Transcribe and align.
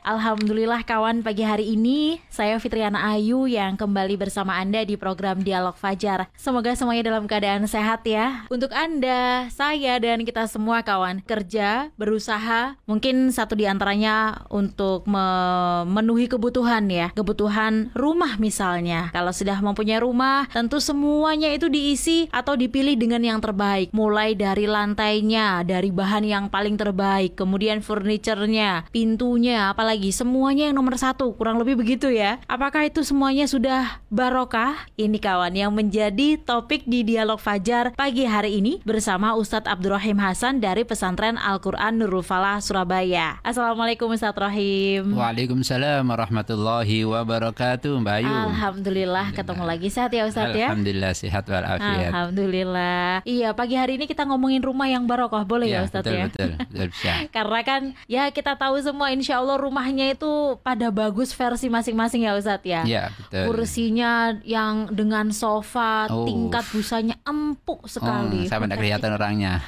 Alhamdulillah 0.00 0.80
kawan 0.88 1.20
pagi 1.20 1.44
hari 1.44 1.76
ini 1.76 2.24
saya 2.32 2.56
Fitriana 2.56 3.12
Ayu 3.12 3.44
yang 3.44 3.76
kembali 3.76 4.16
bersama 4.16 4.56
Anda 4.56 4.80
di 4.80 4.96
program 4.96 5.44
Dialog 5.44 5.76
Fajar. 5.76 6.32
Semoga 6.40 6.72
semuanya 6.72 7.12
dalam 7.12 7.28
keadaan 7.28 7.68
sehat 7.68 8.08
ya. 8.08 8.48
Untuk 8.48 8.72
Anda, 8.72 9.52
saya 9.52 10.00
dan 10.00 10.24
kita 10.24 10.48
semua 10.48 10.80
kawan 10.80 11.20
kerja, 11.28 11.92
berusaha, 12.00 12.80
mungkin 12.88 13.28
satu 13.28 13.52
di 13.52 13.68
antaranya 13.68 14.48
untuk 14.48 15.04
memenuhi 15.04 16.32
kebutuhan 16.32 16.88
ya, 16.88 17.12
kebutuhan 17.12 17.92
rumah 17.92 18.40
misalnya. 18.40 19.12
Kalau 19.12 19.36
sudah 19.36 19.60
mempunyai 19.60 20.00
rumah, 20.00 20.48
tentu 20.48 20.80
semuanya 20.80 21.52
itu 21.52 21.68
diisi 21.68 22.24
atau 22.32 22.56
dipilih 22.56 22.96
dengan 22.96 23.20
yang 23.20 23.40
terbaik. 23.44 23.92
Mulai 23.92 24.32
dari 24.32 24.64
lantainya, 24.64 25.60
dari 25.60 25.92
bahan 25.92 26.24
yang 26.24 26.44
paling 26.48 26.80
terbaik, 26.80 27.36
kemudian 27.36 27.84
furniturnya, 27.84 28.88
pintunya, 28.88 29.68
apalagi 29.68 29.89
lagi. 29.90 30.14
Semuanya 30.14 30.70
yang 30.70 30.78
nomor 30.78 30.94
satu 30.94 31.34
kurang 31.34 31.58
lebih 31.58 31.74
begitu 31.74 32.06
ya. 32.14 32.38
Apakah 32.46 32.86
itu 32.86 33.02
semuanya 33.02 33.50
sudah 33.50 33.98
barokah? 34.06 34.86
Ini 34.94 35.18
kawan 35.18 35.50
yang 35.50 35.74
menjadi 35.74 36.38
topik 36.38 36.86
di 36.86 37.02
dialog 37.02 37.42
fajar 37.42 37.90
pagi 37.98 38.22
hari 38.22 38.62
ini 38.62 38.78
bersama 38.86 39.34
Ustadz 39.34 39.66
Abdurrahim 39.66 40.22
Hasan 40.22 40.62
dari 40.62 40.86
pesantren 40.86 41.34
Al-Quran 41.34 41.98
Nurul 41.98 42.22
Falah 42.22 42.62
Surabaya. 42.62 43.42
Assalamualaikum 43.42 44.14
Ustadz 44.14 44.38
Rahim. 44.38 45.10
Waalaikumsalam 45.10 46.06
warahmatullahi 46.06 47.02
wabarakatuh 47.10 47.90
Mbak 47.98 48.14
Ayu. 48.22 48.30
Alhamdulillah, 48.30 49.26
Alhamdulillah. 49.26 49.26
ketemu 49.34 49.62
lagi. 49.66 49.88
Sehat 49.90 50.10
ya 50.14 50.22
Ustadz 50.30 50.54
ya? 50.54 50.68
Alhamdulillah 50.70 51.12
sehat 51.18 51.44
walafiat. 51.50 52.10
Alhamdulillah. 52.14 53.26
Iya 53.26 53.58
pagi 53.58 53.74
hari 53.74 53.98
ini 53.98 54.06
kita 54.06 54.22
ngomongin 54.22 54.62
rumah 54.62 54.86
yang 54.86 55.10
barokah. 55.10 55.42
Boleh 55.42 55.66
ya, 55.66 55.82
ya 55.82 55.90
Ustadz 55.90 56.06
betul, 56.06 56.14
ya? 56.14 56.24
betul, 56.30 56.50
betul, 56.62 56.86
bisa. 56.94 57.12
karena 57.36 57.60
kan 57.66 57.82
ya 58.06 58.30
kita 58.30 58.54
tahu 58.54 58.78
semua 58.78 59.10
insya 59.10 59.42
Allah 59.42 59.58
rumah 59.58 59.79
rumahnya 59.80 60.12
itu 60.12 60.60
pada 60.60 60.92
bagus 60.92 61.32
versi 61.32 61.72
masing-masing 61.72 62.28
ya 62.28 62.36
Ustadz 62.36 62.68
ya. 62.68 62.84
Iya 62.84 63.04
betul. 63.16 63.44
Kursinya 63.48 64.36
yang 64.44 64.92
dengan 64.92 65.32
sofa, 65.32 66.04
oh. 66.12 66.28
tingkat 66.28 66.68
busanya 66.68 67.16
empuk 67.24 67.88
sekali. 67.88 68.44
Oh, 68.44 68.52
saya 68.52 68.60
tidak 68.68 68.76
kelihatan 68.76 69.10
orangnya. 69.16 69.64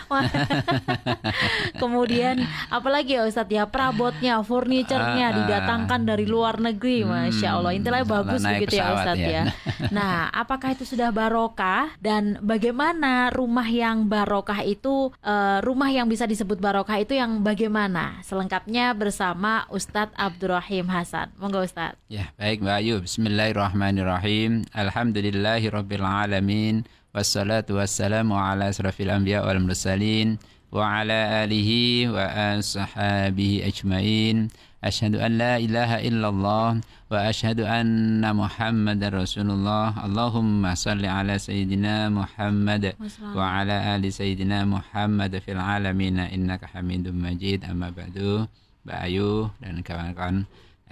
Kemudian 1.80 2.44
apalagi 2.68 3.16
ya 3.16 3.24
Ustadz 3.24 3.56
ya 3.56 3.64
perabotnya, 3.64 4.44
furniturnya 4.44 5.26
uh, 5.26 5.32
uh, 5.32 5.36
didatangkan 5.40 6.00
dari 6.04 6.28
luar 6.28 6.60
negeri, 6.60 7.08
hmm, 7.08 7.08
masya 7.08 7.48
Allah. 7.56 7.72
Intinya 7.72 8.04
bagus 8.04 8.44
begitu 8.44 8.76
ya 8.76 8.92
Ustadz 8.92 9.16
ya. 9.16 9.32
ya. 9.32 9.44
Nah, 9.96 10.28
apakah 10.28 10.76
itu 10.76 10.84
sudah 10.84 11.08
barokah 11.08 11.96
dan 12.04 12.36
bagaimana 12.44 13.32
rumah 13.32 13.66
yang 13.66 14.12
barokah 14.12 14.60
itu 14.60 15.08
uh, 15.24 15.58
rumah 15.64 15.88
yang 15.88 16.04
bisa 16.04 16.28
disebut 16.28 16.60
barokah 16.60 17.00
itu 17.00 17.16
yang 17.16 17.40
bagaimana? 17.40 18.20
Selengkapnya 18.20 18.92
bersama 18.92 19.64
Ustadz 19.72 20.01
Ustadz 20.02 20.18
Abdurrahim 20.18 20.90
Hasan. 20.90 21.30
Monggo 21.38 21.62
Ustadz. 21.62 21.94
Ya, 22.10 22.34
baik 22.34 22.58
Mbak 22.58 22.74
Ayu. 22.74 22.98
Bismillahirrahmanirrahim. 23.06 24.66
Alhamdulillahi 24.74 25.70
rabbil 25.70 26.02
alamin. 26.02 26.82
Wassalatu 27.14 27.78
wassalamu 27.78 28.34
ala 28.34 28.74
asrafil 28.74 29.14
anbiya 29.14 29.46
wal 29.46 29.62
mursalin 29.62 30.42
wa 30.74 31.06
ala 31.06 31.46
alihi 31.46 32.10
wa 32.10 32.18
ashabihi 32.58 33.62
ajmain. 33.62 34.50
Asyhadu 34.82 35.22
an 35.22 35.38
la 35.38 35.62
ilaha 35.62 36.02
illallah 36.02 36.82
wa 36.82 37.14
asyhadu 37.22 37.62
anna 37.62 38.34
Muhammadar 38.34 39.14
Rasulullah. 39.14 40.02
Allahumma 40.02 40.74
salli 40.74 41.06
ala 41.06 41.38
sayyidina 41.38 42.10
Muhammad 42.10 42.98
wa 43.38 43.38
ala 43.38 43.94
ali 43.94 44.10
sayyidina 44.10 44.66
Muhammad 44.66 45.30
fil 45.46 45.62
alamin 45.62 46.18
innaka 46.26 46.66
Hamidum 46.74 47.22
Majid. 47.22 47.62
Amma 47.62 47.94
ba'du. 47.94 48.50
Mbak 48.82 48.98
Ayu 49.06 49.50
dan 49.62 49.80
kawan-kawan 49.86 50.36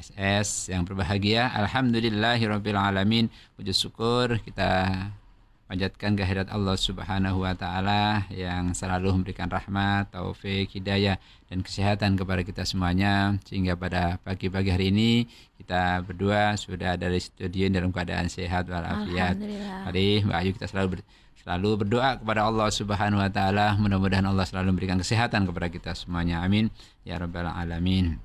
SS 0.00 0.72
yang 0.72 0.86
berbahagia. 0.86 1.50
Alhamdulillahirrabbilalamin. 1.52 3.28
Puji 3.58 3.72
syukur 3.74 4.40
kita 4.40 5.10
panjatkan 5.70 6.18
kehadirat 6.18 6.50
Allah 6.50 6.74
Subhanahu 6.74 7.46
wa 7.46 7.54
taala 7.54 8.26
yang 8.34 8.74
selalu 8.74 9.14
memberikan 9.14 9.46
rahmat, 9.46 10.10
taufik, 10.10 10.66
hidayah 10.74 11.14
dan 11.46 11.62
kesehatan 11.62 12.18
kepada 12.18 12.42
kita 12.42 12.66
semuanya 12.66 13.38
sehingga 13.46 13.78
pada 13.78 14.18
pagi-pagi 14.26 14.66
hari 14.66 14.90
ini 14.90 15.30
kita 15.62 16.02
berdua 16.02 16.58
sudah 16.58 16.98
dari 16.98 17.22
studio 17.22 17.70
dalam 17.70 17.94
keadaan 17.94 18.26
sehat 18.26 18.66
walafiat. 18.66 19.38
Mari 19.86 20.26
Mbak 20.26 20.38
Ayu 20.42 20.50
kita 20.58 20.66
selalu 20.66 20.98
ber, 20.98 21.00
selalu 21.38 21.70
berdoa 21.86 22.18
kepada 22.18 22.50
Allah 22.50 22.68
Subhanahu 22.74 23.22
wa 23.22 23.30
taala 23.30 23.78
mudah-mudahan 23.78 24.26
Allah 24.26 24.50
selalu 24.50 24.74
memberikan 24.74 24.98
kesehatan 24.98 25.46
kepada 25.46 25.70
kita 25.70 25.94
semuanya. 25.94 26.42
Amin 26.42 26.66
ya 27.06 27.14
rabbal 27.14 27.46
alamin. 27.46 28.18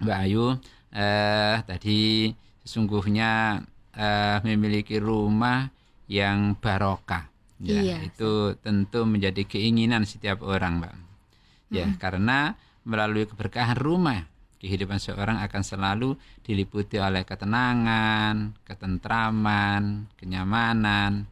Mbak 0.00 0.16
Ayu 0.16 0.56
eh 0.96 1.60
tadi 1.68 2.32
sesungguhnya 2.64 3.60
eh, 3.92 4.40
memiliki 4.48 4.96
rumah 4.96 5.68
yang 6.10 6.58
barokah. 6.58 7.30
Ya, 7.60 7.78
iya. 7.78 7.96
itu 8.02 8.58
tentu 8.58 9.06
menjadi 9.06 9.46
keinginan 9.46 10.02
setiap 10.02 10.42
orang, 10.42 10.82
Mbak. 10.82 10.94
Ya, 11.70 11.86
hmm. 11.86 12.02
karena 12.02 12.58
melalui 12.82 13.30
keberkahan 13.30 13.78
rumah 13.78 14.26
kehidupan 14.60 15.00
seorang 15.00 15.40
akan 15.40 15.62
selalu 15.64 16.18
diliputi 16.44 17.00
oleh 17.00 17.24
ketenangan, 17.24 18.58
ketentraman, 18.68 20.10
kenyamanan, 20.20 21.24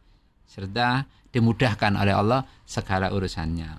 serta 0.49 1.05
dimudahkan 1.29 1.93
oleh 1.93 2.17
Allah 2.17 2.41
segala 2.65 3.13
urusannya. 3.13 3.77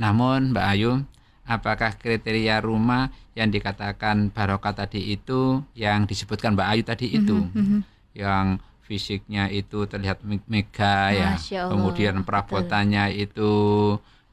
Namun 0.00 0.56
Mbak 0.56 0.66
Ayu, 0.72 1.04
apakah 1.44 2.00
kriteria 2.00 2.64
rumah 2.64 3.12
yang 3.36 3.52
dikatakan 3.52 4.32
barokah 4.32 4.72
tadi 4.72 5.12
itu 5.12 5.60
yang 5.76 6.08
disebutkan 6.08 6.56
Mbak 6.56 6.68
Ayu 6.72 6.82
tadi 6.84 7.06
itu 7.12 7.36
mm 7.36 7.52
-hmm. 7.52 7.80
yang 8.16 8.56
fisiknya 8.92 9.48
itu 9.48 9.88
terlihat 9.88 10.20
mega 10.44 11.08
ya, 11.16 11.40
kemudian 11.72 12.20
perabotannya 12.28 13.08
Betul. 13.08 13.24
itu 13.24 13.52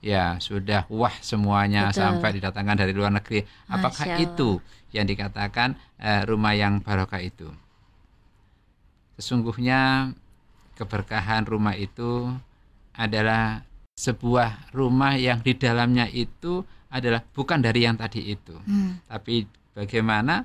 ya 0.04 0.36
sudah 0.44 0.84
wah 0.92 1.16
semuanya 1.24 1.88
Betul. 1.88 2.04
sampai 2.04 2.30
didatangkan 2.36 2.76
dari 2.76 2.92
luar 2.92 3.16
negeri. 3.16 3.48
Apakah 3.72 4.20
itu 4.20 4.60
yang 4.92 5.08
dikatakan 5.08 5.80
uh, 6.04 6.28
rumah 6.28 6.60
yang 6.60 6.84
barokah 6.84 7.24
itu? 7.24 7.48
Sesungguhnya 9.16 10.12
keberkahan 10.76 11.48
rumah 11.48 11.80
itu 11.80 12.36
adalah 12.92 13.64
sebuah 13.96 14.76
rumah 14.76 15.16
yang 15.16 15.40
di 15.40 15.56
dalamnya 15.56 16.12
itu 16.12 16.68
adalah 16.92 17.24
bukan 17.24 17.64
dari 17.64 17.88
yang 17.88 17.96
tadi 17.96 18.36
itu, 18.36 18.60
hmm. 18.60 19.08
tapi 19.08 19.48
bagaimana 19.72 20.44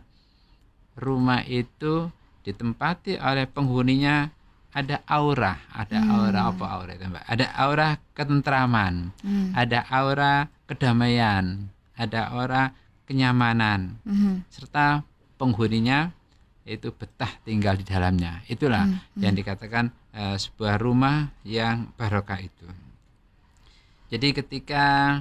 rumah 0.95 1.43
itu 1.43 2.07
ditempati 2.45 3.17
oleh 3.19 3.49
penghuninya 3.49 4.29
ada 4.75 5.01
aura, 5.07 5.55
ada 5.71 5.99
hmm. 6.03 6.11
aura 6.11 6.41
apa 6.51 6.65
aura 6.67 6.93
itu 6.99 7.07
mbak? 7.07 7.25
Ada 7.31 7.47
aura 7.57 7.89
ketentraman, 8.13 9.15
hmm. 9.23 9.55
ada 9.55 9.87
aura 9.87 10.51
kedamaian, 10.67 11.71
ada 11.95 12.35
aura 12.35 12.75
kenyamanan, 13.07 14.03
hmm. 14.03 14.43
serta 14.51 15.07
penghuninya 15.39 16.11
itu 16.67 16.91
betah 16.91 17.31
tinggal 17.47 17.79
di 17.79 17.87
dalamnya. 17.87 18.43
Itulah 18.51 18.89
hmm, 18.89 18.99
hmm. 19.15 19.23
yang 19.23 19.35
dikatakan 19.37 19.85
uh, 20.17 20.35
sebuah 20.35 20.81
rumah 20.83 21.31
yang 21.47 21.95
barokah 21.95 22.41
itu. 22.43 22.67
Jadi 24.11 24.35
ketika 24.35 25.21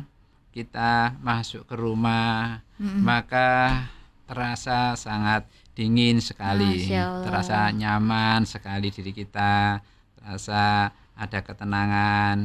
kita 0.49 1.17
masuk 1.21 1.69
ke 1.69 1.75
rumah, 1.77 2.63
hmm. 2.81 3.05
maka 3.05 3.85
terasa 4.25 4.95
sangat 4.95 5.45
dingin 5.73 6.21
sekali, 6.21 6.85
terasa 7.25 7.73
nyaman 7.73 8.45
sekali 8.45 8.93
diri 8.93 9.11
kita, 9.11 9.81
terasa 10.17 10.93
ada 11.17 11.39
ketenangan. 11.41 12.37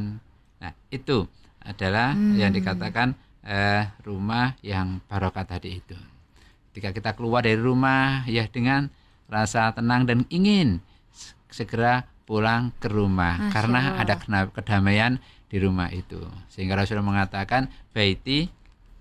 Nah, 0.59 0.73
itu 0.89 1.25
adalah 1.61 2.13
hmm. 2.17 2.35
yang 2.37 2.51
dikatakan 2.53 3.13
uh, 3.45 3.83
rumah 4.05 4.57
yang 4.65 5.01
barokah 5.05 5.45
tadi 5.45 5.81
itu. 5.81 5.97
Ketika 6.69 6.93
kita 6.93 7.11
keluar 7.17 7.45
dari 7.45 7.57
rumah 7.57 8.25
ya 8.29 8.45
dengan 8.49 8.89
rasa 9.29 9.73
tenang 9.73 10.09
dan 10.09 10.25
ingin 10.29 10.81
segera 11.49 12.05
pulang 12.29 12.69
ke 12.77 12.89
rumah 12.89 13.37
Masya 13.37 13.53
karena 13.53 13.81
Allah. 13.97 14.01
ada 14.05 14.45
kedamaian 14.53 15.13
di 15.49 15.57
rumah 15.57 15.89
itu. 15.89 16.21
Sehingga 16.53 16.77
Rasulullah 16.77 17.25
mengatakan 17.25 17.69
baiti 17.89 18.49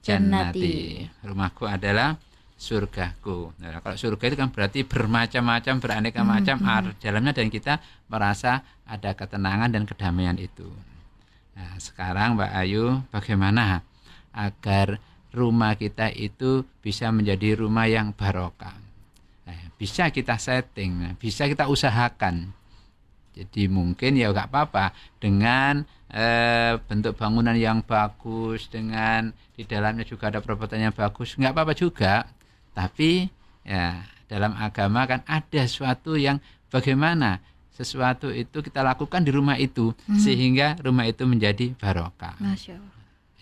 jannati. 0.01 1.05
Rumahku 1.21 1.69
adalah 1.69 2.17
surgaku. 2.59 3.55
Nah, 3.63 3.79
kalau 3.79 3.95
surga 3.95 4.25
itu 4.35 4.37
kan 4.37 4.51
berarti 4.51 4.83
bermacam-macam, 4.83 5.75
beraneka 5.79 6.27
hmm, 6.27 6.29
macam 6.29 6.57
hmm. 6.59 6.99
dalamnya 6.99 7.33
dan 7.33 7.49
kita 7.55 7.79
merasa 8.11 8.67
ada 8.83 9.15
ketenangan 9.15 9.71
dan 9.71 9.87
kedamaian 9.87 10.35
itu. 10.35 10.67
Nah, 11.55 11.79
sekarang 11.79 12.35
Mbak 12.35 12.53
Ayu 12.59 13.07
bagaimana 13.15 13.87
agar 14.35 14.99
rumah 15.31 15.79
kita 15.79 16.11
itu 16.11 16.67
bisa 16.83 17.15
menjadi 17.15 17.63
rumah 17.63 17.87
yang 17.87 18.11
barokah. 18.11 18.75
Nah, 19.47 19.63
bisa 19.79 20.11
kita 20.11 20.35
setting, 20.35 20.91
nah, 20.99 21.13
bisa 21.15 21.47
kita 21.47 21.71
usahakan. 21.71 22.59
Jadi 23.39 23.71
mungkin 23.71 24.19
ya 24.19 24.35
nggak 24.35 24.51
apa-apa 24.51 24.91
dengan 25.23 25.87
eh, 26.11 26.75
bentuk 26.91 27.15
bangunan 27.15 27.55
yang 27.55 27.87
bagus, 27.87 28.67
dengan 28.67 29.31
di 29.55 29.63
dalamnya 29.63 30.03
juga 30.03 30.35
ada 30.35 30.43
perabatan 30.43 30.91
yang 30.91 30.95
bagus, 30.95 31.39
nggak 31.39 31.55
apa-apa 31.55 31.75
juga. 31.79 32.27
Tapi 32.79 33.27
ya 33.67 34.07
dalam 34.31 34.55
agama 34.55 35.03
kan 35.11 35.27
ada 35.27 35.67
sesuatu 35.67 36.15
yang 36.15 36.39
bagaimana 36.71 37.43
sesuatu 37.75 38.31
itu 38.31 38.63
kita 38.63 38.87
lakukan 38.87 39.27
di 39.27 39.35
rumah 39.35 39.59
itu 39.59 39.91
hmm. 40.07 40.19
sehingga 40.23 40.79
rumah 40.79 41.11
itu 41.11 41.27
menjadi 41.27 41.75
barokah. 41.75 42.39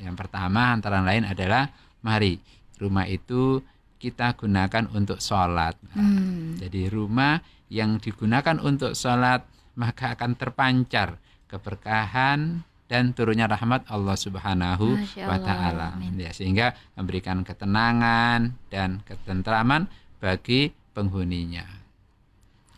Yang 0.01 0.17
pertama 0.17 0.73
antara 0.73 1.05
lain 1.05 1.29
adalah 1.29 1.69
mari 2.01 2.41
rumah 2.81 3.05
itu 3.05 3.61
kita 4.01 4.37
gunakan 4.37 4.89
untuk 4.93 5.21
sholat. 5.21 5.77
Hmm. 5.93 6.57
Jadi 6.57 6.89
rumah 6.89 7.41
yang 7.73 8.01
digunakan 8.01 8.57
untuk 8.61 8.97
sholat 8.97 9.45
maka 9.77 10.17
akan 10.17 10.33
terpancar 10.37 11.21
keberkahan 11.49 12.65
dan 12.87 13.15
turunnya 13.15 13.51
rahmat 13.51 13.87
Allah 13.91 14.15
Subhanahu 14.15 14.95
wa 15.27 15.39
taala. 15.43 15.99
Ya, 16.15 16.31
sehingga 16.31 16.75
memberikan 16.95 17.43
ketenangan 17.43 18.55
dan 18.71 19.03
ketentraman 19.03 19.91
bagi 20.23 20.71
penghuninya. 20.95 21.67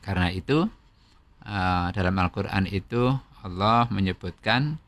Karena 0.00 0.32
itu 0.32 0.64
uh, 1.44 1.88
dalam 1.92 2.16
Al-Qur'an 2.16 2.64
itu 2.64 3.12
Allah 3.44 3.86
menyebutkan 3.92 4.80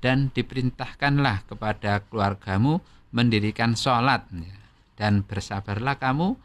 dan 0.00 0.32
diperintahkanlah 0.32 1.48
kepada 1.48 2.04
keluargamu 2.08 2.80
mendirikan 3.12 3.76
sholat 3.76 4.24
ya, 4.32 4.60
dan 4.96 5.26
bersabarlah 5.26 5.98
kamu 6.00 6.36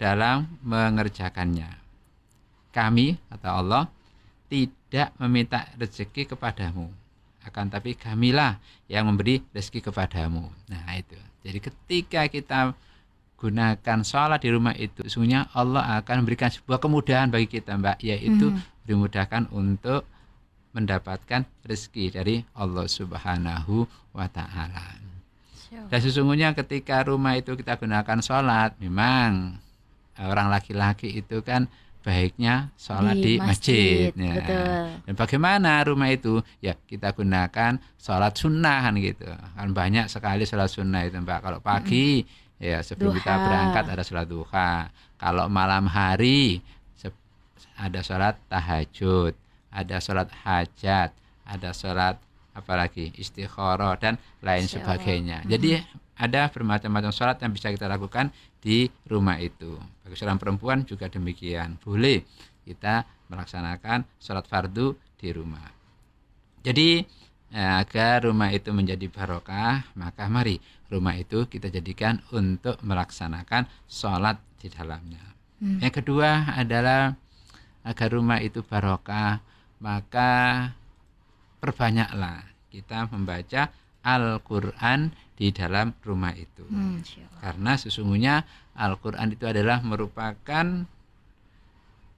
dalam 0.00 0.58
mengerjakannya. 0.66 1.78
Kami, 2.74 3.14
kata 3.30 3.48
Allah, 3.54 3.86
tidak 4.50 5.14
meminta 5.22 5.70
rezeki 5.78 6.34
kepadamu, 6.34 6.90
akan 7.44 7.70
tapi 7.70 7.94
kamilah 7.94 8.58
yang 8.88 9.08
memberi 9.08 9.44
rezeki 9.52 9.92
kepadamu. 9.92 10.48
Nah 10.72 10.84
itu. 10.96 11.16
Jadi 11.44 11.58
ketika 11.60 12.20
kita 12.28 12.60
gunakan 13.36 13.98
sholat 14.00 14.40
di 14.40 14.48
rumah 14.48 14.72
itu, 14.72 15.04
sesungguhnya 15.04 15.52
Allah 15.52 16.00
akan 16.00 16.24
memberikan 16.24 16.48
sebuah 16.48 16.80
kemudahan 16.80 17.28
bagi 17.28 17.60
kita, 17.60 17.76
Mbak, 17.76 18.00
yaitu 18.00 18.48
hmm. 18.48 18.88
dimudahkan 18.88 19.52
untuk 19.52 20.08
mendapatkan 20.72 21.46
rezeki 21.62 22.04
dari 22.10 22.36
Allah 22.56 22.88
Subhanahu 22.88 23.86
wa 24.16 24.26
taala. 24.26 24.98
Dan 25.74 25.98
sesungguhnya 25.98 26.54
ketika 26.54 27.02
rumah 27.02 27.34
itu 27.34 27.58
kita 27.58 27.74
gunakan 27.78 28.18
sholat, 28.22 28.78
memang 28.78 29.58
orang 30.18 30.46
laki-laki 30.46 31.10
itu 31.10 31.42
kan 31.42 31.66
baiknya 32.04 32.68
sholat 32.76 33.16
di, 33.16 33.24
di 33.24 33.32
masjid. 33.40 34.12
masjid 34.12 34.44
ya. 34.44 35.00
Dan 35.08 35.14
bagaimana 35.16 35.80
rumah 35.88 36.12
itu? 36.12 36.44
Ya 36.60 36.76
kita 36.76 37.16
gunakan 37.16 37.80
sholat 37.96 38.36
sunnah 38.36 38.84
kan 38.84 38.94
gitu. 39.00 39.24
Kan 39.32 39.72
banyak 39.72 40.12
sekali 40.12 40.44
sholat 40.44 40.68
sunnah 40.68 41.08
itu 41.08 41.16
mbak. 41.16 41.40
Kalau 41.40 41.64
pagi 41.64 42.20
-hmm. 42.20 42.60
ya 42.60 42.84
sebelum 42.84 43.16
duha. 43.16 43.24
kita 43.24 43.34
berangkat 43.40 43.84
ada 43.88 44.02
sholat 44.04 44.26
duha. 44.28 44.92
Kalau 45.16 45.48
malam 45.48 45.88
hari 45.88 46.60
ada 47.74 48.06
sholat 48.06 48.38
tahajud 48.46 49.34
ada 49.74 49.98
sholat 49.98 50.30
hajat, 50.46 51.10
ada 51.42 51.70
sholat 51.74 52.16
apalagi 52.54 53.10
istikharah 53.18 53.98
dan 53.98 54.14
lain 54.38 54.70
sebagainya. 54.70 55.42
Hmm. 55.42 55.50
Jadi 55.50 55.82
ada 56.14 56.46
bermacam-macam 56.50 57.10
sholat 57.10 57.42
yang 57.42 57.50
bisa 57.50 57.74
kita 57.74 57.90
lakukan 57.90 58.30
di 58.62 58.86
rumah 59.10 59.38
itu. 59.42 59.74
Bagi 60.06 60.14
seorang 60.14 60.38
perempuan 60.38 60.86
juga 60.86 61.10
demikian. 61.10 61.78
Boleh 61.82 62.22
kita 62.64 63.04
melaksanakan 63.28 64.06
sholat 64.22 64.46
fardu 64.46 64.94
di 65.18 65.28
rumah. 65.34 65.68
Jadi 66.64 67.04
ya, 67.52 67.82
agar 67.82 68.24
rumah 68.24 68.48
itu 68.54 68.72
menjadi 68.72 69.04
barokah, 69.10 69.92
maka 69.98 70.30
mari 70.32 70.56
rumah 70.88 71.18
itu 71.18 71.44
kita 71.50 71.68
jadikan 71.68 72.22
untuk 72.32 72.80
melaksanakan 72.80 73.68
sholat 73.84 74.40
di 74.62 74.72
dalamnya. 74.72 75.22
Hmm. 75.60 75.82
Yang 75.82 76.04
kedua 76.04 76.56
adalah 76.56 77.14
agar 77.84 78.08
rumah 78.08 78.40
itu 78.40 78.64
barokah, 78.64 79.44
maka 79.82 80.32
perbanyaklah 81.60 82.44
kita 82.72 83.06
membaca 83.12 83.70
Al-Quran 84.04 85.16
di 85.34 85.50
dalam 85.50 85.96
rumah 86.04 86.36
itu. 86.36 86.62
Hmm, 86.68 87.02
Karena 87.42 87.74
sesungguhnya 87.74 88.46
Al-Quran 88.78 89.34
itu 89.34 89.48
adalah 89.48 89.82
merupakan 89.82 90.86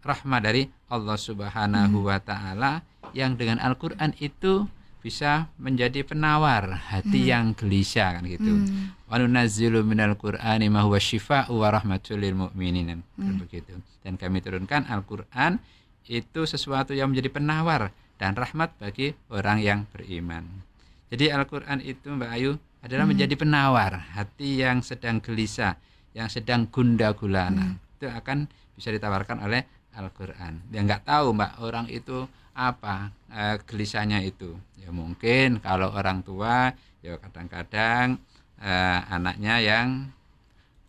rahmat 0.07 0.41
dari 0.43 0.71
Allah 0.87 1.19
Subhanahu 1.19 1.99
hmm. 2.03 2.07
wa 2.07 2.19
taala 2.23 2.73
yang 3.11 3.35
dengan 3.35 3.59
Al-Qur'an 3.59 4.15
itu 4.23 4.69
bisa 5.03 5.47
menjadi 5.63 6.03
penawar 6.03 6.67
hati 6.91 7.27
hmm. 7.27 7.31
yang 7.31 7.45
gelisah 7.55 8.19
kan 8.19 8.27
gitu. 8.27 8.51
Hmm. 8.51 8.95
Wa 9.07 9.23
nunazzilu 9.23 9.87
minal 9.87 10.19
Qur'ani 10.19 10.67
ma 10.67 10.83
huwa 10.83 10.99
syifaa'u 10.99 11.63
wa 11.63 11.71
rahmatul 11.71 12.19
lil 12.19 12.35
mu'minin 12.35 13.03
hmm. 13.03 13.39
begitu. 13.47 13.79
Dan 14.03 14.19
kami 14.19 14.43
turunkan 14.43 14.87
Al-Qur'an 14.91 15.63
itu 16.07 16.47
sesuatu 16.47 16.95
yang 16.95 17.11
menjadi 17.11 17.31
penawar 17.35 17.91
dan 18.19 18.35
rahmat 18.35 18.75
bagi 18.79 19.15
orang 19.31 19.59
yang 19.63 19.81
beriman. 19.91 20.66
Jadi 21.07 21.31
Al-Quran 21.31 21.79
itu 21.83 22.09
Mbak 22.11 22.31
Ayu 22.35 22.53
adalah 22.83 23.05
hmm. 23.07 23.13
menjadi 23.15 23.35
penawar 23.39 23.93
hati 24.15 24.63
yang 24.63 24.83
sedang 24.83 25.23
gelisah, 25.23 25.79
yang 26.15 26.27
sedang 26.27 26.67
gunda 26.71 27.15
gulana. 27.15 27.75
Hmm. 27.75 27.99
Itu 27.99 28.11
akan 28.11 28.51
bisa 28.75 28.91
ditawarkan 28.91 29.43
oleh 29.47 29.65
Al-Quran. 29.97 30.67
Dia 30.69 30.81
nggak 30.83 31.07
tahu 31.07 31.33
Mbak 31.33 31.53
orang 31.63 31.87
itu 31.89 32.27
apa 32.57 33.13
e, 33.33 33.61
gelisahnya 33.65 34.21
itu. 34.21 34.53
Ya 34.77 34.93
mungkin 34.93 35.63
kalau 35.65 35.93
orang 35.93 36.21
tua 36.21 36.73
ya 37.01 37.17
kadang-kadang 37.17 38.21
e, 38.61 38.73
anaknya 39.09 39.63
yang 39.63 40.13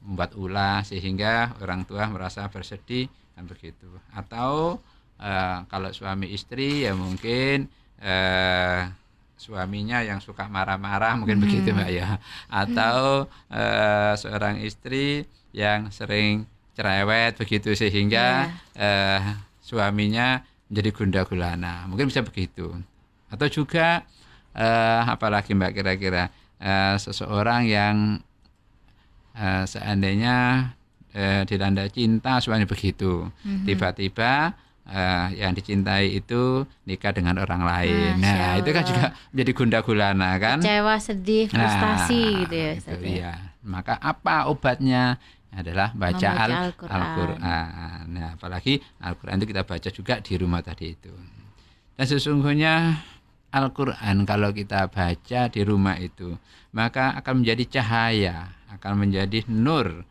membuat 0.04 0.36
ulah 0.40 0.84
sehingga 0.88 1.56
orang 1.60 1.84
tua 1.84 2.08
merasa 2.08 2.48
bersedih 2.48 3.12
dan 3.36 3.44
begitu. 3.44 3.92
Atau 4.16 4.80
uh, 5.20 5.58
kalau 5.68 5.90
suami 5.94 6.32
istri 6.32 6.88
ya 6.88 6.96
mungkin 6.96 7.68
uh, 8.02 8.88
suaminya 9.38 10.02
yang 10.02 10.18
suka 10.18 10.50
marah-marah 10.50 11.14
mungkin 11.16 11.38
hmm. 11.38 11.46
begitu 11.46 11.70
mbak 11.72 11.90
ya 11.94 12.18
atau 12.50 13.30
uh, 13.54 14.14
seorang 14.18 14.60
istri 14.66 15.30
yang 15.54 15.94
sering 15.94 16.50
cerewet 16.74 17.38
begitu 17.38 17.78
sehingga 17.78 18.50
yeah. 18.74 18.82
uh, 18.82 19.22
suaminya 19.62 20.42
menjadi 20.68 20.90
gunda 20.92 21.22
gulana 21.24 21.86
mungkin 21.86 22.10
bisa 22.10 22.26
begitu 22.26 22.74
atau 23.30 23.48
juga 23.48 24.04
uh, 24.58 25.02
apalagi 25.06 25.54
mbak 25.54 25.78
kira-kira 25.78 26.34
uh, 26.58 26.98
seseorang 26.98 27.70
yang 27.70 27.96
uh, 29.38 29.64
seandainya 29.70 30.70
uh, 31.14 31.42
dilanda 31.46 31.86
cinta 31.94 32.42
suami 32.42 32.66
begitu 32.66 33.30
mm-hmm. 33.30 33.66
tiba-tiba 33.70 34.58
uh, 34.88 35.28
yang 35.36 35.52
dicintai 35.54 36.18
itu 36.18 36.64
nikah 36.88 37.12
dengan 37.12 37.38
orang 37.44 37.62
lain. 37.62 38.18
Masya 38.18 38.34
nah, 38.34 38.54
itu 38.58 38.70
kan 38.72 38.84
juga 38.88 39.06
menjadi 39.36 39.52
gunda 39.54 39.80
gulana 39.84 40.32
kan. 40.40 40.58
Kecewa, 40.64 40.96
sedih, 40.98 41.46
nah, 41.52 41.60
frustasi 41.60 42.24
nah, 42.24 42.40
gitu 42.44 42.56
ya. 42.56 42.72
Itu 42.80 43.08
ya. 43.08 43.34
Maka 43.68 44.00
apa 44.00 44.48
obatnya? 44.48 45.20
adalah 45.58 45.90
baca 45.96 46.30
Al-Qur'an. 46.38 47.42
Al 47.42 48.06
nah, 48.12 48.38
apalagi 48.38 48.78
Al-Qur'an 49.02 49.42
itu 49.42 49.48
kita 49.50 49.64
baca 49.66 49.90
juga 49.90 50.20
di 50.22 50.34
rumah 50.38 50.62
tadi 50.62 50.94
itu. 50.94 51.14
Dan 51.98 52.06
sesungguhnya 52.06 53.02
Al-Qur'an 53.50 54.28
kalau 54.28 54.54
kita 54.54 54.92
baca 54.92 55.42
di 55.50 55.62
rumah 55.66 55.98
itu, 55.98 56.38
maka 56.76 57.18
akan 57.18 57.42
menjadi 57.42 57.80
cahaya, 57.80 58.54
akan 58.70 59.08
menjadi 59.08 59.48
nur 59.50 60.06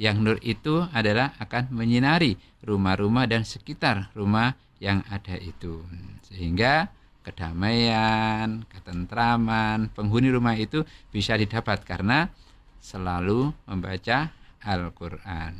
yang 0.00 0.24
nur 0.24 0.40
itu 0.40 0.84
adalah 0.92 1.36
akan 1.38 1.72
menyinari 1.72 2.36
rumah-rumah 2.64 3.28
dan 3.28 3.44
sekitar 3.44 4.12
rumah 4.16 4.56
yang 4.82 5.04
ada 5.12 5.36
itu. 5.38 5.84
Sehingga 6.26 6.90
kedamaian, 7.22 8.66
ketentraman 8.66 9.94
penghuni 9.94 10.32
rumah 10.34 10.58
itu 10.58 10.82
bisa 11.14 11.38
didapat 11.38 11.86
karena 11.86 12.26
selalu 12.82 13.54
membaca 13.70 14.34
Al-Qur'an. 14.62 15.54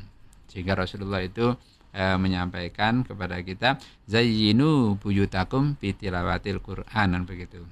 Sehingga 0.50 0.74
Rasulullah 0.74 1.22
itu 1.22 1.54
e, 1.94 2.02
menyampaikan 2.18 3.06
kepada 3.06 3.38
kita 3.40 3.78
zayyinu 4.10 4.98
buyutakum 4.98 5.78
bitilawatil 5.78 6.58
Qur'an 6.58 7.14
begitu. 7.22 7.62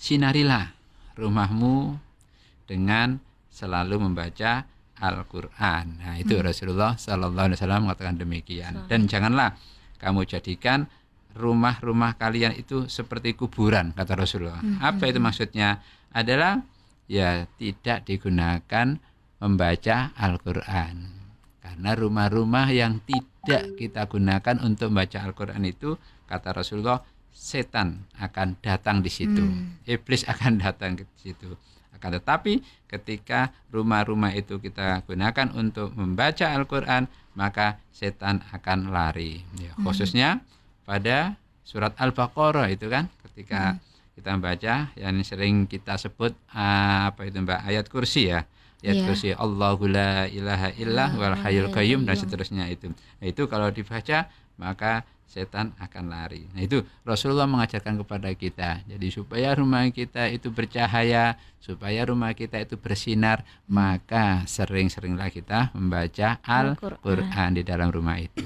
Sinarilah 0.00 0.72
rumahmu 1.18 1.98
dengan 2.64 3.20
selalu 3.50 4.06
membaca 4.06 4.64
Al-Quran. 5.00 5.84
Nah 5.98 6.14
itu 6.20 6.36
hmm. 6.36 6.44
Rasulullah 6.44 6.92
Sallallahu 6.94 7.50
Alaihi 7.50 7.58
Wasallam 7.58 7.80
mengatakan 7.88 8.16
demikian. 8.20 8.84
Dan 8.86 9.08
janganlah 9.08 9.56
kamu 9.96 10.28
jadikan 10.28 10.86
rumah-rumah 11.34 12.20
kalian 12.20 12.52
itu 12.54 12.86
seperti 12.86 13.34
kuburan 13.34 13.96
kata 13.96 14.14
Rasulullah. 14.14 14.60
Hmm. 14.60 14.78
Apa 14.78 15.08
itu 15.08 15.18
maksudnya? 15.18 15.80
Adalah 16.10 16.60
ya 17.06 17.46
tidak 17.56 18.06
digunakan 18.06 18.98
membaca 19.40 19.96
Al-Qur'an. 20.14 20.96
Karena 21.60 21.90
rumah-rumah 21.96 22.68
yang 22.74 23.00
tidak 23.06 23.78
kita 23.78 24.04
gunakan 24.10 24.56
untuk 24.60 24.92
membaca 24.92 25.18
Al-Qur'an 25.22 25.62
itu 25.64 25.96
kata 26.28 26.52
Rasulullah 26.52 27.00
setan 27.30 28.10
akan 28.18 28.58
datang 28.60 29.00
di 29.00 29.10
situ. 29.10 29.40
Hmm. 29.40 29.80
Iblis 29.86 30.26
akan 30.32 30.60
datang 30.60 30.98
ke 31.00 31.06
situ. 31.16 31.56
Akan 32.00 32.16
tetapi 32.16 32.64
ketika 32.88 33.52
rumah-rumah 33.68 34.32
itu 34.32 34.56
kita 34.56 35.04
gunakan 35.04 35.52
untuk 35.52 35.92
membaca 35.92 36.48
Al-Qur'an, 36.48 37.04
maka 37.36 37.76
setan 37.92 38.40
akan 38.56 38.88
lari. 38.88 39.44
Ya, 39.60 39.76
hmm. 39.76 39.84
khususnya 39.84 40.40
pada 40.88 41.36
surat 41.60 41.92
Al-Baqarah 42.00 42.72
itu 42.72 42.88
kan 42.88 43.12
ketika 43.28 43.76
hmm. 43.76 43.80
kita 44.16 44.28
membaca 44.32 44.74
yang 44.96 45.14
sering 45.20 45.68
kita 45.68 46.00
sebut 46.00 46.32
uh, 46.56 47.12
apa 47.12 47.28
itu 47.28 47.36
Mbak 47.36 47.60
ayat 47.68 47.86
kursi 47.92 48.32
ya. 48.32 48.48
Ayat 48.80 48.96
yeah. 48.96 49.06
kursi 49.12 49.28
Allahu 49.36 49.84
la 49.84 50.24
ilaha 50.32 50.72
illah 50.80 51.12
wal 51.20 51.36
hayyul 51.36 51.68
qayyum 51.68 52.08
dan 52.08 52.16
seterusnya 52.16 52.64
itu. 52.72 52.88
Nah, 52.88 53.26
itu 53.28 53.44
kalau 53.44 53.68
dibaca 53.68 54.32
maka 54.56 55.04
setan 55.30 55.70
akan 55.78 56.10
lari. 56.10 56.42
Nah 56.50 56.66
itu 56.66 56.82
Rasulullah 57.06 57.46
mengajarkan 57.46 58.02
kepada 58.02 58.34
kita. 58.34 58.82
Jadi 58.82 59.14
supaya 59.14 59.54
rumah 59.54 59.86
kita 59.94 60.26
itu 60.26 60.50
bercahaya, 60.50 61.38
supaya 61.62 62.02
rumah 62.02 62.34
kita 62.34 62.58
itu 62.58 62.74
bersinar, 62.74 63.46
hmm. 63.46 63.70
maka 63.70 64.42
sering-seringlah 64.50 65.30
kita 65.30 65.70
membaca 65.78 66.42
Al-Quran 66.42 67.50
di 67.54 67.62
dalam 67.62 67.94
rumah 67.94 68.18
itu. 68.18 68.42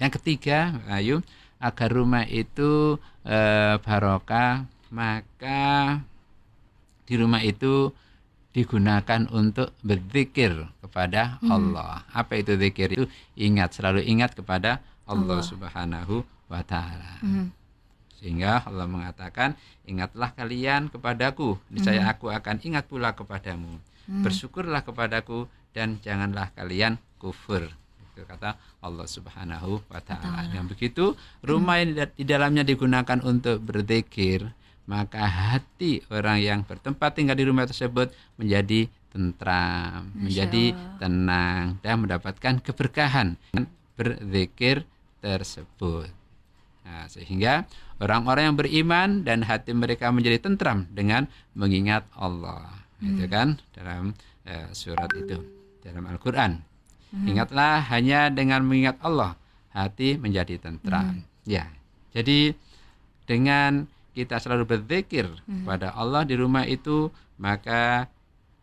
Yang 0.00 0.20
ketiga, 0.20 0.80
ayo 0.88 1.20
agar 1.60 1.88
rumah 1.92 2.24
itu 2.24 2.96
e, 3.24 3.38
barokah, 3.80 4.64
maka 4.88 6.00
di 7.04 7.14
rumah 7.16 7.44
itu 7.44 7.92
digunakan 8.56 9.28
untuk 9.36 9.76
berzikir 9.84 10.64
kepada 10.80 11.36
hmm. 11.44 11.52
Allah. 11.52 12.08
Apa 12.12 12.40
itu 12.40 12.56
zikir 12.56 12.96
itu? 12.96 13.04
Ingat, 13.36 13.76
selalu 13.76 14.00
ingat 14.08 14.32
kepada 14.32 14.80
Allah, 15.06 15.40
Subhanahu 15.40 16.26
wa 16.50 16.62
taala. 16.66 17.22
Mm. 17.22 17.54
Sehingga 18.16 18.64
Allah 18.66 18.86
mengatakan, 18.90 19.54
"Ingatlah 19.86 20.34
kalian 20.34 20.88
kepadaku, 20.90 21.58
niscaya 21.70 22.02
mm. 22.06 22.12
aku 22.16 22.26
akan 22.32 22.56
ingat 22.64 22.84
pula 22.90 23.14
kepadamu. 23.14 23.78
Mm. 24.10 24.22
Bersyukurlah 24.26 24.82
kepadaku 24.82 25.46
dan 25.70 26.02
janganlah 26.02 26.50
kalian 26.58 26.98
kufur." 27.22 27.70
Itu 28.12 28.24
kata 28.24 28.56
Allah 28.80 29.06
Subhanahu 29.06 29.84
wa 29.86 30.00
taala. 30.00 30.48
Yang 30.50 30.66
begitu, 30.74 31.04
rumah 31.44 31.78
yang 31.78 31.92
di 32.16 32.24
dalamnya 32.24 32.64
digunakan 32.64 33.20
untuk 33.20 33.60
berzikir, 33.60 34.48
maka 34.88 35.26
hati 35.26 36.00
orang 36.08 36.40
yang 36.40 36.60
bertempat 36.64 37.20
tinggal 37.20 37.36
di 37.36 37.44
rumah 37.44 37.68
tersebut 37.68 38.14
menjadi 38.40 38.88
tentram, 39.12 40.08
menjadi 40.16 40.72
tenang 40.96 41.76
dan 41.84 41.94
mendapatkan 42.00 42.60
keberkahan 42.64 43.36
berzikir 43.96 44.84
tersebut. 45.26 46.06
Nah, 46.86 47.10
sehingga 47.10 47.66
orang-orang 47.98 48.54
yang 48.54 48.56
beriman 48.56 49.08
dan 49.26 49.42
hati 49.42 49.74
mereka 49.74 50.14
menjadi 50.14 50.38
tentram 50.38 50.86
dengan 50.94 51.26
mengingat 51.58 52.06
Allah. 52.14 52.70
Hmm. 53.02 53.18
Itu 53.18 53.26
kan 53.26 53.58
dalam 53.74 54.14
uh, 54.46 54.70
surat 54.70 55.10
itu 55.18 55.42
dalam 55.82 56.06
Al-Qur'an. 56.06 56.62
Hmm. 57.10 57.26
Ingatlah 57.26 57.82
hanya 57.90 58.30
dengan 58.30 58.62
mengingat 58.62 59.02
Allah 59.02 59.34
hati 59.74 60.14
menjadi 60.14 60.62
tentram. 60.62 61.18
Hmm. 61.18 61.26
Ya. 61.42 61.66
Jadi 62.14 62.54
dengan 63.26 63.90
kita 64.14 64.38
selalu 64.38 64.64
berzikir 64.78 65.26
hmm. 65.26 65.66
pada 65.66 65.90
Allah 65.90 66.22
di 66.22 66.38
rumah 66.38 66.62
itu, 66.70 67.10
maka 67.36 68.06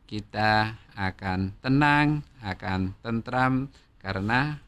kita 0.07 0.79
akan 0.95 1.51
tenang, 1.59 2.23
akan 2.39 2.95
tentram 3.03 3.67
karena 3.99 4.63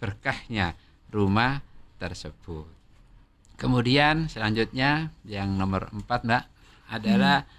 berkahnya 0.00 0.76
rumah 1.10 1.62
tersebut. 1.96 2.68
Kemudian 3.56 4.28
selanjutnya 4.28 5.08
yang 5.24 5.56
nomor 5.56 5.88
empat 5.88 6.28
mbak 6.28 6.44
adalah 6.92 7.48
hmm. 7.48 7.50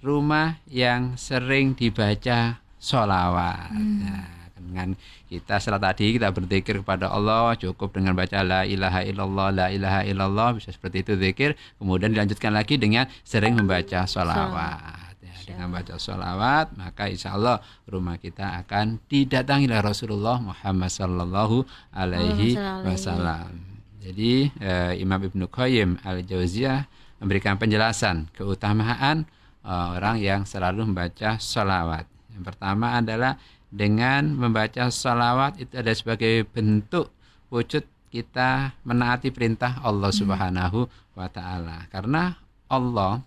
rumah 0.00 0.56
yang 0.66 1.20
sering 1.20 1.76
dibaca 1.76 2.58
sholawat. 2.80 3.70
Hmm. 3.70 4.00
Nah, 4.04 4.44
dengan 4.64 4.88
kita 5.28 5.60
setelah 5.60 5.92
tadi 5.92 6.16
kita 6.16 6.32
berzikir 6.32 6.80
kepada 6.80 7.12
Allah 7.12 7.52
cukup 7.60 7.92
dengan 7.92 8.16
baca 8.16 8.40
la 8.40 8.64
ilaha 8.64 9.04
illallah 9.04 9.48
la 9.52 9.66
ilaha 9.68 10.00
illallah 10.08 10.56
bisa 10.56 10.72
seperti 10.72 11.04
itu 11.04 11.12
zikir 11.20 11.54
kemudian 11.76 12.10
dilanjutkan 12.16 12.50
lagi 12.50 12.80
dengan 12.80 13.04
sering 13.22 13.54
membaca 13.54 14.08
sholawat 14.08 15.13
dengan 15.42 15.74
baca 15.74 15.98
sholawat 15.98 16.78
maka 16.78 17.10
insya 17.10 17.34
Allah 17.34 17.58
rumah 17.90 18.14
kita 18.22 18.62
akan 18.62 19.02
didatangi 19.10 19.66
oleh 19.66 19.82
Rasulullah 19.82 20.38
Muhammad 20.38 20.90
Sallallahu 20.94 21.66
Alaihi 21.90 22.54
Wasallam. 22.58 23.58
Jadi 23.98 24.52
eh, 24.60 24.92
Imam 25.02 25.18
Ibnu 25.18 25.50
Qayyim 25.50 26.04
al 26.06 26.22
Jauziyah 26.22 26.86
memberikan 27.18 27.58
penjelasan 27.58 28.30
keutamaan 28.36 29.26
eh, 29.64 29.88
orang 29.98 30.22
yang 30.22 30.46
selalu 30.46 30.86
membaca 30.86 31.40
sholawat. 31.40 32.06
Yang 32.36 32.44
pertama 32.54 32.98
adalah 33.00 33.40
dengan 33.74 34.30
membaca 34.30 34.86
sholawat 34.86 35.58
itu 35.58 35.74
ada 35.74 35.90
sebagai 35.90 36.46
bentuk 36.46 37.10
wujud 37.50 37.82
kita 38.14 38.78
menaati 38.86 39.34
perintah 39.34 39.82
Allah 39.82 40.14
hmm. 40.14 40.20
Subhanahu 40.22 40.86
wa 41.18 41.26
taala. 41.26 41.90
Karena 41.90 42.38
Allah 42.70 43.18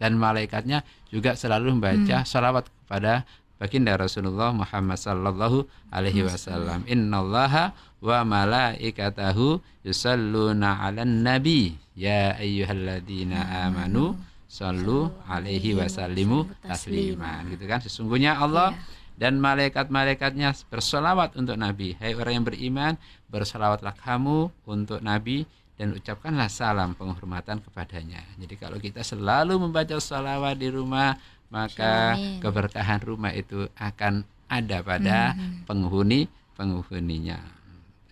dan 0.00 0.16
malaikatnya 0.16 0.84
juga 1.12 1.36
selalu 1.36 1.78
membaca 1.78 2.22
hmm. 2.22 2.28
salawat 2.28 2.68
kepada 2.68 3.26
baginda 3.62 3.94
Rasulullah 3.94 4.50
Muhammad 4.50 4.98
sallallahu 4.98 5.64
alaihi 5.94 6.26
wasallam. 6.26 6.82
Innallaha 6.90 7.70
wa 8.02 8.26
malaikatahu 8.26 9.62
yusalluna 9.86 10.82
'alan 10.82 11.22
nabi 11.22 11.78
ya 11.94 12.34
ayyuhalladzina 12.34 13.70
amanu 13.70 14.18
sallu 14.52 15.08
alaihi 15.24 15.72
wasallimu 15.72 16.44
taslima. 16.60 17.40
Gitu 17.48 17.64
kan? 17.64 17.80
Sesungguhnya 17.80 18.36
Allah 18.36 18.76
iya. 18.76 18.84
dan 19.16 19.40
malaikat-malaikatnya 19.40 20.52
bersolawat 20.68 21.32
untuk 21.40 21.56
Nabi. 21.56 21.96
Hai 21.96 22.12
orang 22.12 22.42
yang 22.42 22.46
beriman, 22.46 22.92
bersolawatlah 23.32 23.96
kamu 23.96 24.52
untuk 24.68 25.00
Nabi 25.00 25.48
dan 25.80 25.96
ucapkanlah 25.96 26.52
salam 26.52 26.92
penghormatan 26.92 27.58
kepadanya. 27.64 28.20
Jadi 28.36 28.54
kalau 28.60 28.76
kita 28.76 29.00
selalu 29.00 29.56
membaca 29.56 29.96
salawat 29.98 30.60
di 30.60 30.68
rumah, 30.68 31.16
maka 31.48 32.16
Amin. 32.16 32.40
keberkahan 32.40 33.00
rumah 33.04 33.32
itu 33.32 33.68
akan 33.76 34.24
ada 34.48 34.84
pada 34.84 35.32
hmm. 35.32 35.64
penghuni 35.64 36.28
penghuninya. 36.54 37.40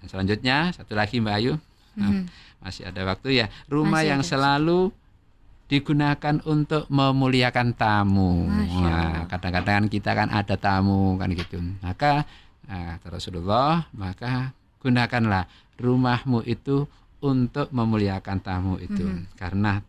Dan 0.01 0.07
selanjutnya 0.09 0.73
satu 0.73 0.97
lagi 0.97 1.21
Mbak 1.21 1.37
Ayu, 1.37 1.55
hmm. 2.01 2.25
masih 2.65 2.89
ada 2.89 3.05
waktu 3.05 3.45
ya. 3.45 3.47
Rumah 3.69 4.01
masih 4.01 4.09
yang 4.09 4.23
ada. 4.25 4.29
selalu 4.29 4.81
digunakan 5.71 6.37
untuk 6.51 6.91
memuliakan 6.91 7.79
tamu. 7.79 8.51
Nah, 8.51 9.31
kadang-kadang 9.31 9.87
kita 9.87 10.19
kan 10.19 10.27
ada 10.27 10.59
tamu 10.59 11.15
kan 11.15 11.31
gitu. 11.31 11.63
Maka 11.79 12.27
nah, 12.67 12.99
Rasulullah, 13.07 13.87
maka 13.95 14.51
gunakanlah 14.83 15.47
rumahmu 15.79 16.43
itu 16.43 16.91
untuk 17.21 17.69
memuliakan 17.71 18.39
tamu 18.41 18.75
itu 18.81 19.05
mm-hmm. 19.05 19.37
karena 19.37 19.85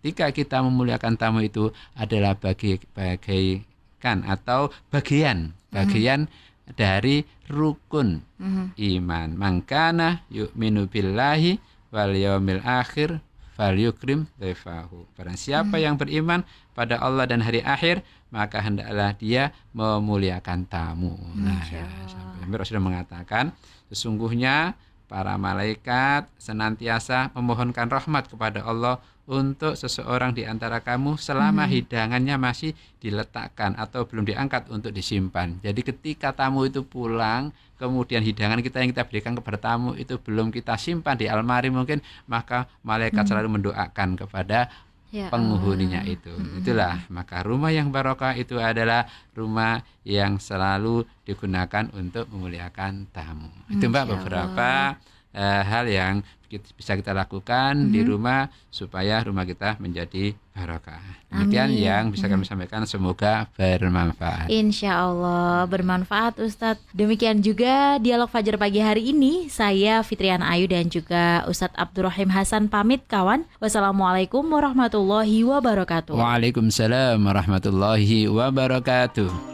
ketika 0.00 0.32
kita 0.32 0.56
memuliakan 0.64 1.14
tamu 1.16 1.40
itu 1.44 1.72
adalah 1.96 2.36
bagi 2.36 2.80
bagaikan 2.92 4.24
atau 4.24 4.72
bagian 4.88 5.52
bagian 5.72 6.26
mm-hmm. 6.28 6.72
dari 6.76 7.24
rukun 7.48 8.24
mm-hmm. 8.40 8.66
iman 8.76 9.28
mangkana 9.36 10.24
yu'minu 10.32 10.88
billahi 10.88 11.60
wal 11.92 12.12
yaumil 12.16 12.64
akhir 12.64 13.20
fal 13.54 13.76
yukrim 13.76 14.26
dhaifahu 14.40 15.04
barang 15.14 15.38
siapa 15.38 15.76
mm-hmm. 15.76 15.84
yang 15.84 15.94
beriman 16.00 16.40
pada 16.74 16.98
Allah 16.98 17.28
dan 17.28 17.44
hari 17.44 17.60
akhir 17.60 18.02
maka 18.34 18.58
hendaklah 18.58 19.14
dia 19.14 19.54
memuliakan 19.70 20.66
tamu. 20.66 21.14
Nah, 21.38 21.62
ya, 21.70 21.86
sampai 22.10 22.66
sudah 22.66 22.82
mengatakan 22.82 23.54
sesungguhnya 23.86 24.74
para 25.14 25.38
malaikat 25.38 26.26
senantiasa 26.42 27.30
memohonkan 27.38 27.86
rahmat 27.86 28.26
kepada 28.26 28.66
Allah 28.66 28.98
untuk 29.30 29.78
seseorang 29.78 30.34
di 30.34 30.42
antara 30.42 30.82
kamu 30.82 31.14
selama 31.14 31.64
hmm. 31.64 31.70
hidangannya 31.70 32.34
masih 32.34 32.74
diletakkan 32.98 33.78
atau 33.78 34.10
belum 34.10 34.26
diangkat 34.26 34.66
untuk 34.74 34.90
disimpan. 34.90 35.62
Jadi 35.62 35.86
ketika 35.86 36.34
tamu 36.34 36.66
itu 36.66 36.82
pulang, 36.82 37.54
kemudian 37.78 38.26
hidangan 38.26 38.58
kita 38.58 38.82
yang 38.82 38.90
kita 38.90 39.06
berikan 39.06 39.38
kepada 39.38 39.56
tamu 39.62 39.94
itu 39.94 40.18
belum 40.18 40.50
kita 40.50 40.74
simpan 40.74 41.14
di 41.14 41.30
almari 41.30 41.70
mungkin, 41.70 42.02
maka 42.26 42.66
malaikat 42.82 43.22
hmm. 43.22 43.30
selalu 43.30 43.48
mendoakan 43.62 44.18
kepada 44.18 44.66
ya 45.14 45.30
penghuninya 45.30 46.02
itu. 46.02 46.34
Mm-hmm. 46.34 46.58
Itulah 46.66 47.06
maka 47.06 47.46
rumah 47.46 47.70
yang 47.70 47.94
barokah 47.94 48.34
itu 48.34 48.58
adalah 48.58 49.06
rumah 49.30 49.86
yang 50.02 50.42
selalu 50.42 51.06
digunakan 51.22 51.86
untuk 51.94 52.26
memuliakan 52.34 53.06
tamu. 53.14 53.54
Itu 53.70 53.86
Mbak 53.86 54.10
beberapa 54.10 54.98
uh, 55.34 55.62
hal 55.66 55.84
yang 55.90 56.14
bisa 56.54 56.94
kita 56.94 57.10
lakukan 57.10 57.74
hmm. 57.74 57.90
di 57.90 58.00
rumah 58.06 58.46
supaya 58.70 59.18
rumah 59.26 59.42
kita 59.42 59.74
menjadi 59.82 60.34
barokah. 60.54 61.02
Demikian 61.34 61.74
Amin. 61.74 61.82
yang 61.82 62.04
bisa 62.14 62.30
kami 62.30 62.46
sampaikan 62.46 62.86
semoga 62.86 63.50
bermanfaat. 63.58 64.46
Insya 64.46 65.02
Allah 65.02 65.66
bermanfaat 65.66 66.38
Ustadz. 66.38 66.84
Demikian 66.94 67.42
juga 67.42 67.98
dialog 67.98 68.30
Fajar 68.30 68.54
pagi 68.54 68.78
hari 68.78 69.10
ini 69.10 69.50
saya 69.50 69.98
Fitriana 70.06 70.46
Ayu 70.54 70.70
dan 70.70 70.86
juga 70.86 71.42
Ustadz 71.50 71.74
Abdurrahim 71.74 72.30
Hasan 72.30 72.70
pamit 72.70 73.02
kawan. 73.10 73.42
Wassalamualaikum 73.58 74.46
warahmatullahi 74.46 75.42
wabarakatuh. 75.42 76.14
Waalaikumsalam 76.14 77.18
warahmatullahi 77.18 78.30
wabarakatuh. 78.30 79.53